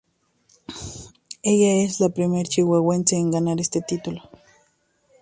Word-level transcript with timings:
Ella 1.43 1.83
es 1.83 1.99
la 1.99 2.09
Primer 2.09 2.47
Chihuahuense 2.47 3.17
en 3.17 3.29
ganar 3.29 3.59
este 3.61 3.81
título. 3.83 4.31